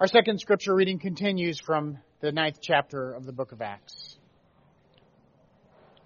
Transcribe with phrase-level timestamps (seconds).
[0.00, 4.16] Our second scripture reading continues from the ninth chapter of the book of Acts.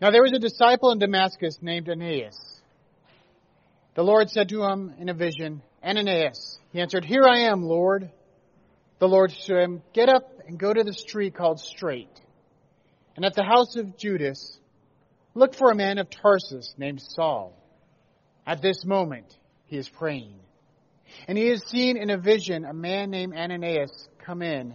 [0.01, 2.61] Now there was a disciple in Damascus named Ananias.
[3.95, 6.59] The Lord said to him in a vision, Ananias.
[6.73, 8.11] He answered, Here I am, Lord.
[8.99, 12.21] The Lord said to him, Get up and go to the street called Straight.
[13.15, 14.59] And at the house of Judas,
[15.35, 17.57] look for a man of Tarsus named Saul.
[18.45, 20.41] At this moment, he is praying.
[21.29, 24.75] And he has seen in a vision a man named Ananias come in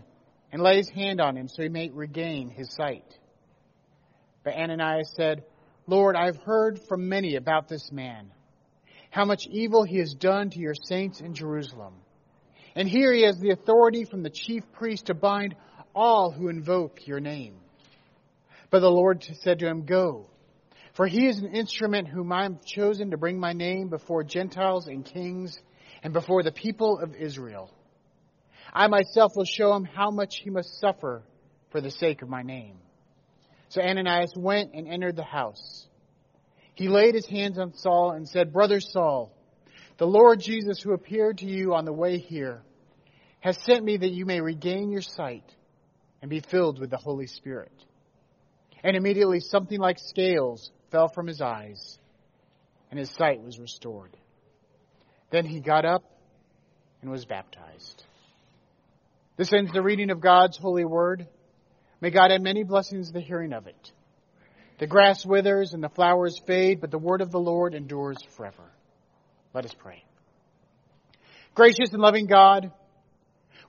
[0.51, 3.17] and lay his hand on him so he may regain his sight.
[4.44, 5.44] But Ananias said,
[5.85, 8.31] Lord, I've heard from many about this man,
[9.09, 11.95] how much evil he has done to your saints in Jerusalem.
[12.75, 15.55] And here he has the authority from the chief priest to bind
[15.95, 17.55] all who invoke your name.
[18.69, 20.27] But the Lord said to him, Go,
[20.94, 24.88] for he is an instrument whom I have chosen to bring my name before Gentiles
[24.88, 25.59] and kings
[26.03, 27.71] and before the people of Israel.
[28.73, 31.23] I myself will show him how much he must suffer
[31.71, 32.77] for the sake of my name.
[33.69, 35.88] So Ananias went and entered the house.
[36.73, 39.31] He laid his hands on Saul and said, Brother Saul,
[39.97, 42.61] the Lord Jesus who appeared to you on the way here
[43.42, 45.44] has sent me that you may regain your sight
[46.21, 47.71] and be filled with the Holy Spirit.
[48.83, 51.97] And immediately something like scales fell from his eyes
[52.89, 54.16] and his sight was restored.
[55.31, 56.03] Then he got up
[57.02, 58.03] and was baptized.
[59.38, 61.27] This ends the reading of God's holy word.
[62.02, 63.91] May God add many blessings to the hearing of it.
[64.80, 68.63] The grass withers and the flowers fade, but the word of the Lord endures forever.
[69.53, 70.03] Let us pray.
[71.53, 72.71] Gracious and loving God,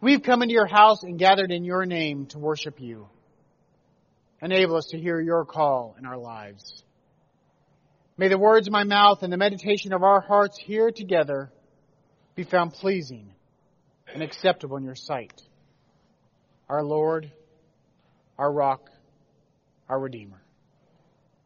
[0.00, 3.08] we've come into your house and gathered in your name to worship you.
[4.42, 6.84] Enable us to hear your call in our lives.
[8.20, 11.50] May the words of my mouth and the meditation of our hearts here together
[12.34, 13.32] be found pleasing
[14.12, 15.40] and acceptable in your sight.
[16.68, 17.32] Our Lord,
[18.38, 18.90] our rock,
[19.88, 20.42] our Redeemer.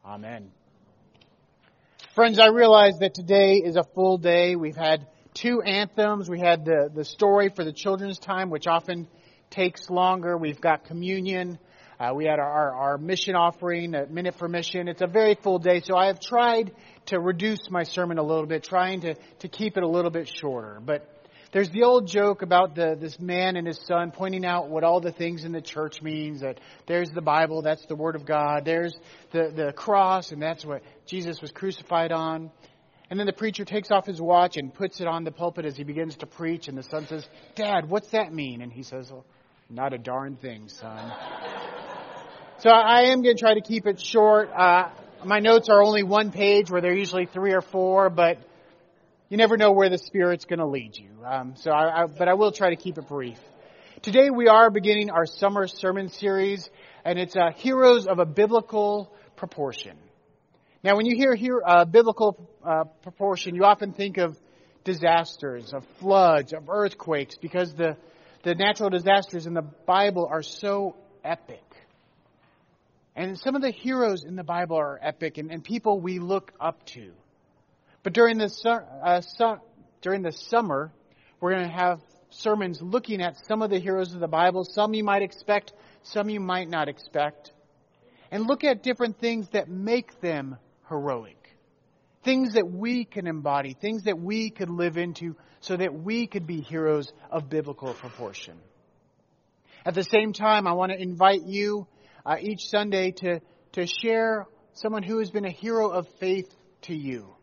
[0.04, 0.50] Amen.
[2.16, 4.56] Friends, I realize that today is a full day.
[4.56, 6.28] We've had two anthems.
[6.28, 9.06] We had the, the story for the children's time, which often
[9.48, 10.36] takes longer.
[10.36, 11.60] We've got communion.
[11.98, 14.88] Uh, we had our, our, mission offering, a minute for mission.
[14.88, 16.72] It's a very full day, so I have tried
[17.06, 20.28] to reduce my sermon a little bit, trying to, to keep it a little bit
[20.28, 20.80] shorter.
[20.84, 21.08] But
[21.52, 25.00] there's the old joke about the, this man and his son pointing out what all
[25.00, 26.40] the things in the church means.
[26.40, 28.64] That there's the Bible, that's the Word of God.
[28.64, 28.92] There's
[29.30, 32.50] the, the cross, and that's what Jesus was crucified on.
[33.08, 35.76] And then the preacher takes off his watch and puts it on the pulpit as
[35.76, 36.66] he begins to preach.
[36.66, 38.60] And the son says, Dad, what's that mean?
[38.60, 39.24] And he says, well,
[39.70, 41.12] Not a darn thing, son.
[42.58, 44.48] So I am going to try to keep it short.
[44.56, 44.88] Uh,
[45.24, 48.38] my notes are only one page where they're usually three or four, but
[49.28, 51.10] you never know where the Spirit's going to lead you.
[51.26, 53.38] Um, so I, I, but I will try to keep it brief.
[54.02, 56.70] Today we are beginning our summer sermon series,
[57.04, 59.96] and it's uh, Heroes of a Biblical Proportion.
[60.84, 64.38] Now, when you hear here, uh, biblical uh, proportion, you often think of
[64.84, 67.96] disasters, of floods, of earthquakes, because the,
[68.42, 70.94] the natural disasters in the Bible are so
[71.24, 71.62] epic.
[73.16, 76.52] And some of the heroes in the Bible are epic and, and people we look
[76.58, 77.12] up to.
[78.02, 78.50] But during the,
[79.02, 79.60] uh, su-
[80.02, 80.92] during the summer,
[81.40, 84.64] we're going to have sermons looking at some of the heroes of the Bible.
[84.64, 87.52] Some you might expect, some you might not expect.
[88.30, 90.56] And look at different things that make them
[90.88, 91.38] heroic.
[92.24, 96.46] Things that we can embody, things that we could live into so that we could
[96.46, 98.58] be heroes of biblical proportion.
[99.86, 101.86] At the same time, I want to invite you
[102.24, 103.40] uh, each Sunday to,
[103.72, 106.52] to share someone who has been a hero of faith
[106.82, 107.34] to you.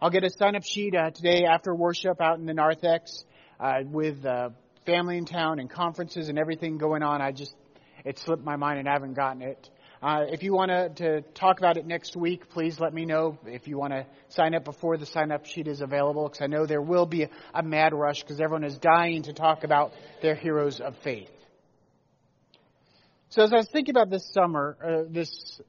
[0.00, 3.24] I'll get a sign up sheet uh, today after worship out in the narthex
[3.58, 4.50] uh, with uh,
[4.84, 7.22] family in town and conferences and everything going on.
[7.22, 7.54] I just,
[8.04, 9.70] it slipped my mind and I haven't gotten it.
[10.02, 13.38] Uh, if you want to, talk about it next week, please let me know.
[13.46, 16.46] If you want to sign up before the sign up sheet is available, because I
[16.46, 19.92] know there will be a, a mad rush because everyone is dying to talk about
[20.20, 21.30] their heroes of faith.
[23.28, 25.60] So as I was thinking about this summer, uh, this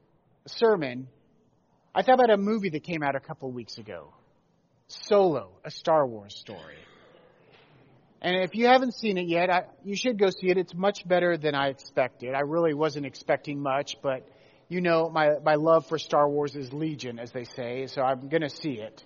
[0.46, 1.08] sermon,
[1.94, 4.14] I thought about a movie that came out a couple weeks ago,
[4.88, 6.78] Solo, a Star Wars story.
[8.22, 10.58] And if you haven't seen it yet, I, you should go see it.
[10.58, 12.34] It's much better than I expected.
[12.34, 14.28] I really wasn't expecting much, but
[14.70, 18.28] you know my, my love for Star Wars is legion, as they say, so I'm
[18.28, 19.04] going to see it.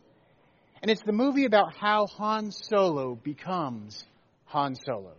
[0.81, 4.03] And it's the movie about how Han Solo becomes
[4.45, 5.13] Han Solo.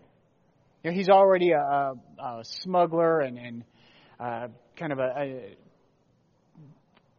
[0.82, 3.64] You know, he's already a, a, a smuggler and, and
[4.18, 5.56] uh, kind of a, a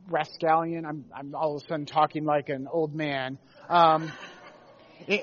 [0.10, 0.86] rascallion.
[0.86, 3.38] I'm, I'm all of a sudden talking like an old man.
[3.70, 4.12] Um,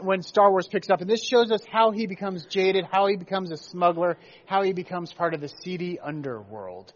[0.02, 1.00] when Star Wars picks up.
[1.00, 4.72] And this shows us how he becomes jaded, how he becomes a smuggler, how he
[4.72, 6.92] becomes part of the seedy underworld.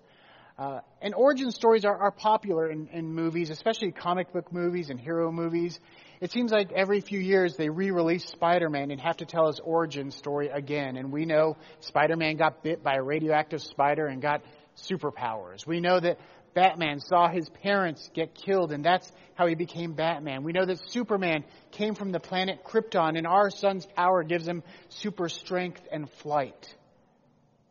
[0.56, 5.01] Uh, and origin stories are, are popular in, in movies, especially comic book movies and
[5.01, 5.81] hero movies.
[6.21, 10.12] It seems like every few years they re-release Spider-Man and have to tell his origin
[10.12, 10.97] story again.
[10.97, 14.43] And we know Spider-Man got bit by a radioactive spider and got
[14.77, 15.67] superpowers.
[15.67, 16.19] We know that
[16.55, 20.45] Batman saw his parents get killed, and that's how he became Batman.
[20.45, 24.62] We know that Superman came from the planet Krypton, and our sun's power gives him
[24.89, 26.77] super strength and flight.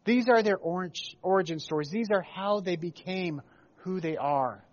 [0.05, 1.89] These are their origin stories.
[1.89, 3.41] These are how they became
[3.77, 4.63] who they are.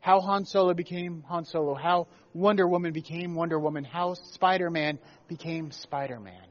[0.00, 1.74] How Han Solo became Han Solo.
[1.74, 3.84] How Wonder Woman became Wonder Woman.
[3.84, 4.98] How Spider Man
[5.28, 6.42] became Spider Man.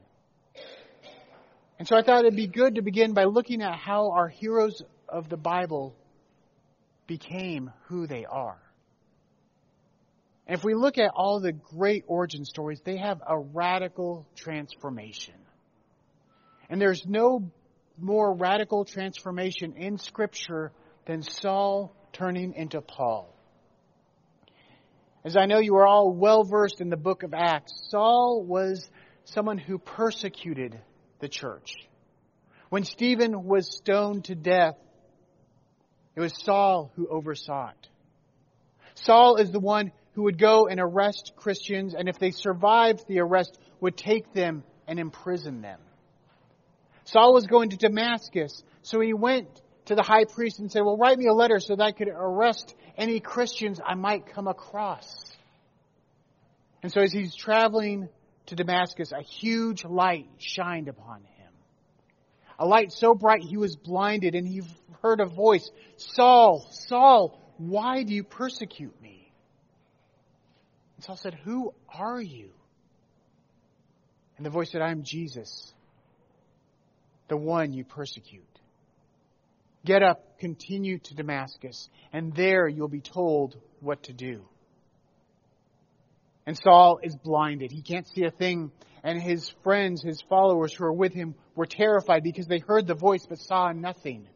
[1.78, 4.82] And so I thought it'd be good to begin by looking at how our heroes
[5.08, 5.94] of the Bible
[7.06, 8.58] became who they are.
[10.46, 15.34] And if we look at all the great origin stories, they have a radical transformation.
[16.70, 17.50] And there's no
[17.98, 20.72] more radical transformation in Scripture
[21.06, 23.34] than Saul turning into Paul.
[25.24, 28.90] As I know you are all well versed in the book of Acts, Saul was
[29.24, 30.78] someone who persecuted
[31.20, 31.74] the church.
[32.70, 34.76] When Stephen was stoned to death,
[36.16, 37.88] it was Saul who oversaw it.
[38.94, 43.20] Saul is the one who would go and arrest Christians, and if they survived the
[43.20, 45.78] arrest, would take them and imprison them.
[47.12, 49.48] Saul was going to Damascus, so he went
[49.84, 52.08] to the high priest and said, Well, write me a letter so that I could
[52.08, 55.06] arrest any Christians I might come across.
[56.82, 58.08] And so as he's traveling
[58.46, 61.52] to Damascus, a huge light shined upon him.
[62.58, 64.62] A light so bright he was blinded, and he
[65.02, 69.32] heard a voice Saul, Saul, why do you persecute me?
[70.96, 72.50] And Saul said, Who are you?
[74.38, 75.74] And the voice said, I am Jesus,
[77.32, 78.60] the one you persecute.
[79.86, 84.42] Get up, continue to Damascus, and there you'll be told what to do.
[86.44, 87.72] And Saul is blinded.
[87.72, 88.70] He can't see a thing.
[89.02, 92.94] And his friends, his followers who are with him, were terrified because they heard the
[92.94, 94.28] voice but saw nothing.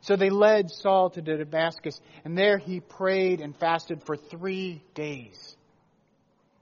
[0.00, 5.56] So they led Saul to Damascus, and there he prayed and fasted for three days.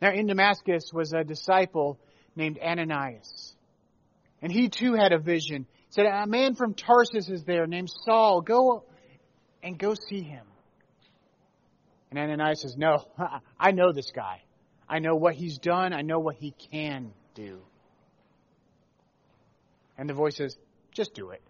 [0.02, 1.98] Now in Damascus was a disciple
[2.36, 3.54] named Ananias.
[4.40, 5.66] And he too had a vision.
[5.90, 8.40] Said, A man from Tarsus is there named Saul.
[8.40, 8.84] Go
[9.62, 10.44] and go see him.
[12.10, 13.04] And Ananias says, No,
[13.58, 14.42] I know this guy.
[14.88, 15.92] I know what he's done.
[15.92, 17.60] I know what he can do.
[19.96, 20.56] And the voice says,
[20.92, 21.42] Just do it.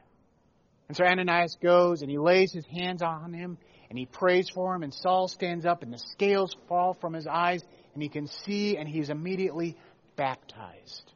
[0.88, 3.58] And so Ananias goes and he lays his hands on him
[3.90, 7.26] and he prays for him, and Saul stands up and the scales fall from his
[7.26, 7.62] eyes
[7.94, 9.76] and he can see and he's immediately
[10.16, 11.12] baptized.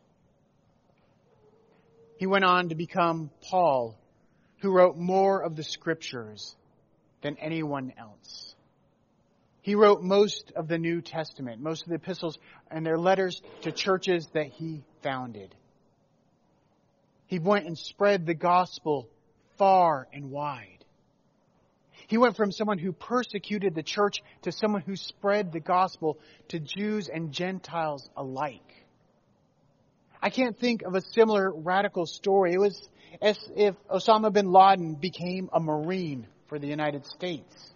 [2.23, 3.99] He went on to become Paul,
[4.61, 6.55] who wrote more of the scriptures
[7.21, 8.55] than anyone else.
[9.61, 12.39] He wrote most of the New Testament, most of the epistles
[12.71, 15.53] and their letters to churches that he founded.
[17.27, 19.09] He went and spread the gospel
[19.59, 20.85] far and wide.
[22.07, 26.21] He went from someone who persecuted the church to someone who spread the gospel
[26.51, 28.81] to Jews and Gentiles alike.
[30.23, 32.53] I can't think of a similar radical story.
[32.53, 32.89] It was
[33.21, 37.75] as if Osama bin Laden became a Marine for the United States.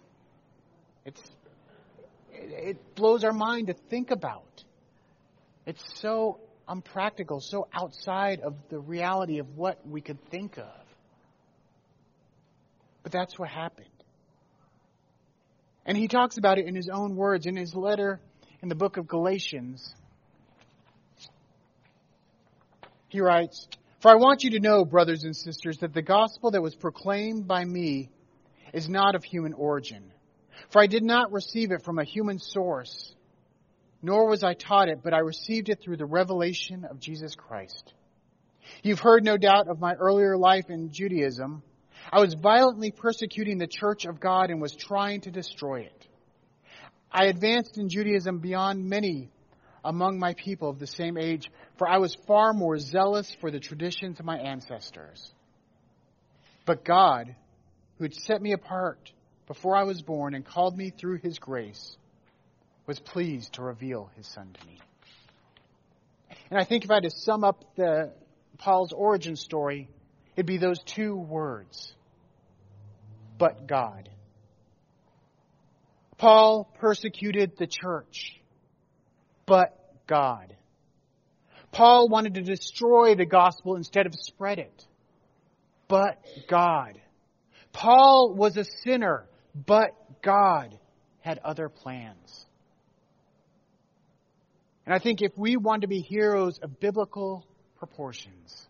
[1.05, 1.21] It's,
[2.31, 4.63] it blows our mind to think about.
[5.65, 10.85] It's so unpractical, so outside of the reality of what we could think of.
[13.03, 13.87] But that's what happened.
[15.85, 18.19] And he talks about it in his own words in his letter
[18.61, 19.93] in the book of Galatians.
[23.17, 23.67] He writes,
[23.99, 27.47] For I want you to know, brothers and sisters, that the gospel that was proclaimed
[27.47, 28.11] by me
[28.73, 30.11] is not of human origin.
[30.69, 33.15] For I did not receive it from a human source,
[34.03, 37.91] nor was I taught it, but I received it through the revelation of Jesus Christ.
[38.83, 41.63] You've heard, no doubt, of my earlier life in Judaism
[42.13, 46.07] I was violently persecuting the church of God and was trying to destroy it.
[47.11, 49.31] I advanced in Judaism beyond many
[49.83, 53.59] among my people of the same age, for I was far more zealous for the
[53.59, 55.31] traditions of my ancestors.
[56.65, 57.35] But God,
[57.97, 59.11] who had set me apart
[59.47, 61.97] before I was born and called me through his grace,
[62.85, 64.79] was pleased to reveal his son to me.
[66.49, 68.11] And I think if I had to sum up the
[68.57, 69.89] Paul's origin story,
[70.35, 71.93] it'd be those two words
[73.37, 74.09] but God.
[76.17, 78.39] Paul persecuted the church,
[79.47, 79.73] but
[80.05, 80.55] God.
[81.71, 84.85] Paul wanted to destroy the gospel instead of spread it.
[85.87, 86.99] But God.
[87.73, 89.25] Paul was a sinner,
[89.55, 89.89] but
[90.21, 90.77] God
[91.21, 92.45] had other plans.
[94.85, 97.45] And I think if we want to be heroes of biblical
[97.77, 98.67] proportions,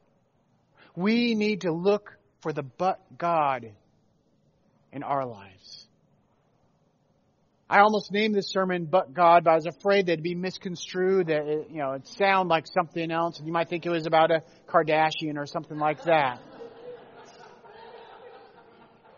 [0.95, 3.71] we need to look for the but God
[4.91, 5.86] in our lives.
[7.69, 11.27] I almost named this sermon "But God," but I was afraid that it'd be misconstrued.
[11.27, 14.05] That it, you know, it'd sound like something else, and you might think it was
[14.05, 16.39] about a Kardashian or something like that.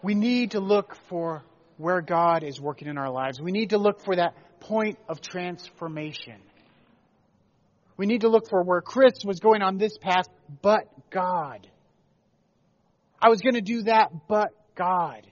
[0.02, 1.44] we need to look for
[1.78, 3.40] where God is working in our lives.
[3.40, 6.42] We need to look for that point of transformation.
[7.98, 10.26] We need to look for where Chris was going on this path,
[10.62, 11.68] but God.
[13.22, 15.28] I was going to do that, but God.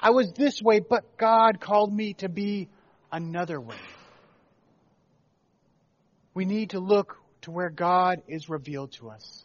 [0.00, 2.68] I was this way, but God called me to be
[3.10, 3.76] another way.
[6.34, 9.44] We need to look to where God is revealed to us.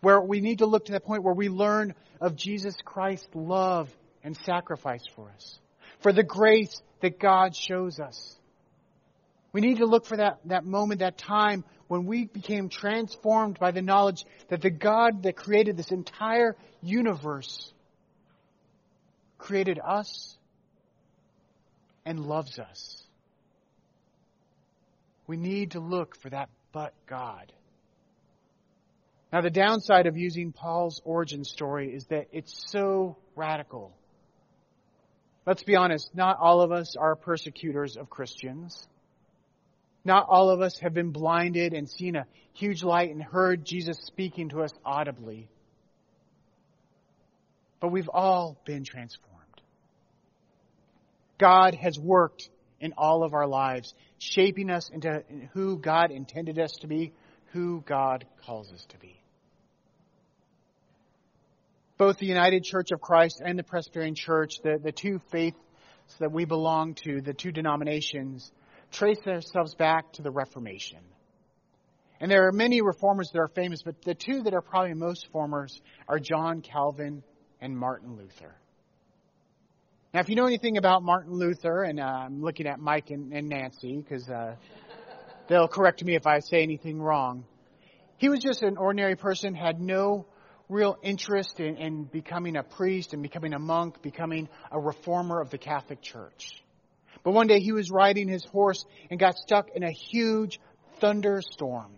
[0.00, 3.90] Where we need to look to that point where we learn of Jesus Christ's love
[4.22, 5.58] and sacrifice for us.
[6.00, 8.38] For the grace that God shows us.
[9.52, 13.70] We need to look for that, that moment, that time when we became transformed by
[13.70, 17.72] the knowledge that the God that created this entire universe
[19.44, 20.36] created us
[22.06, 23.02] and loves us.
[25.26, 27.52] We need to look for that but God.
[29.30, 33.92] Now, the downside of using Paul's origin story is that it's so radical.
[35.46, 38.88] Let's be honest, not all of us are persecutors of Christians.
[40.06, 43.98] Not all of us have been blinded and seen a huge light and heard Jesus
[44.06, 45.50] speaking to us audibly.
[47.80, 49.33] But we've all been transformed.
[51.38, 52.48] God has worked
[52.80, 55.22] in all of our lives, shaping us into
[55.52, 57.12] who God intended us to be,
[57.52, 59.20] who God calls us to be.
[61.96, 65.56] Both the United Church of Christ and the Presbyterian Church, the, the two faiths
[66.18, 68.50] that we belong to, the two denominations,
[68.90, 70.98] trace themselves back to the Reformation.
[72.20, 75.28] And there are many reformers that are famous, but the two that are probably most
[75.32, 77.22] famous are John Calvin
[77.60, 78.54] and Martin Luther.
[80.14, 83.32] Now, if you know anything about Martin Luther, and uh, I'm looking at Mike and,
[83.32, 84.54] and Nancy because uh,
[85.48, 87.44] they'll correct me if I say anything wrong.
[88.18, 90.26] He was just an ordinary person, had no
[90.68, 95.50] real interest in, in becoming a priest and becoming a monk, becoming a reformer of
[95.50, 96.62] the Catholic Church.
[97.24, 100.60] But one day he was riding his horse and got stuck in a huge
[101.00, 101.90] thunderstorm.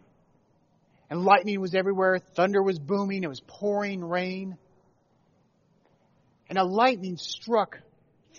[1.10, 4.56] And lightning was everywhere, thunder was booming, it was pouring rain.
[6.48, 7.80] And a lightning struck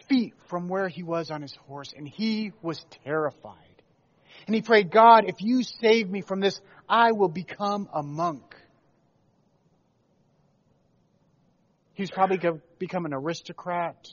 [0.08, 3.56] feet from where he was on his horse, and he was terrified.
[4.46, 8.56] And he prayed, God, if you save me from this, I will become a monk.
[11.94, 14.08] He was probably going to become an aristocrat.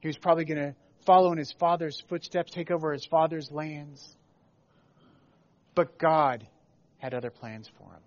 [0.00, 4.16] He was probably going to follow in his father's footsteps, take over his father's lands.
[5.74, 6.46] But God
[6.98, 8.02] had other plans for him.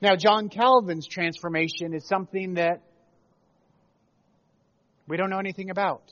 [0.00, 2.82] Now, John Calvin's transformation is something that
[5.06, 6.02] we don't know anything about.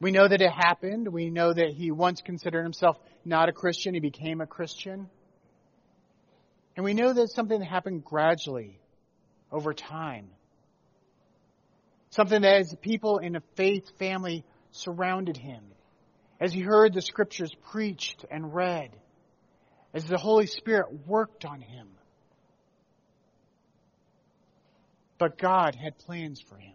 [0.00, 1.08] We know that it happened.
[1.08, 3.94] We know that he once considered himself not a Christian.
[3.94, 5.08] He became a Christian.
[6.76, 8.78] And we know that something that happened gradually
[9.50, 10.28] over time.
[12.10, 15.64] Something that as people in a faith family surrounded him,
[16.40, 18.90] as he heard the scriptures preached and read,
[19.92, 21.88] as the Holy Spirit worked on him.
[25.18, 26.74] But God had plans for him.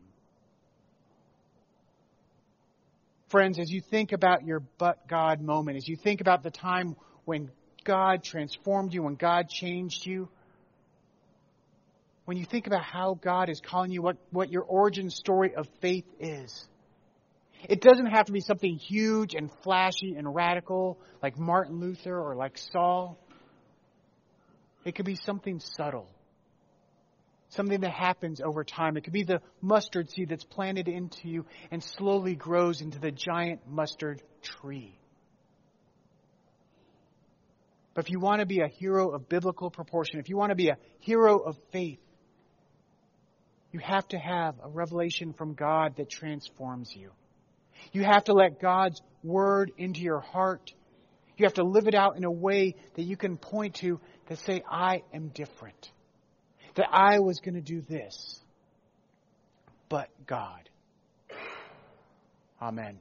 [3.34, 6.96] Friends, as you think about your but God moment, as you think about the time
[7.26, 7.50] when
[7.84, 10.30] God transformed you, when God changed you,
[12.26, 15.68] when you think about how God is calling you, what, what your origin story of
[15.82, 16.64] faith is,
[17.68, 22.36] it doesn't have to be something huge and flashy and radical like Martin Luther or
[22.36, 23.18] like Saul.
[24.86, 26.08] It could be something subtle
[27.54, 28.98] something that happens over time.
[28.98, 33.12] It could be the mustard seed that's planted into you and slowly grows into the
[33.12, 34.98] giant mustard tree.
[37.94, 40.56] But if you want to be a hero of biblical proportion, if you want to
[40.56, 42.00] be a hero of faith,
[43.72, 47.12] you have to have a revelation from God that transforms you.
[47.92, 50.74] You have to let God's word into your heart.
[51.38, 54.36] You have to live it out in a way that you can point to to
[54.38, 55.92] say, I am different
[56.76, 58.40] that I was going to do this,
[59.90, 60.70] but God.
[62.62, 62.98] Amen.